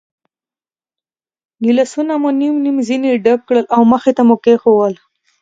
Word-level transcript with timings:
ګیلاسونه 1.63 2.13
مو 2.21 2.29
نیم 2.39 2.55
نیم 2.63 2.77
ځنې 2.87 3.11
ډک 3.25 3.39
کړل 3.47 3.65
او 3.75 3.81
مخې 3.91 4.11
ته 4.17 4.21
مو 4.27 4.35
کېښوول. 4.43 4.93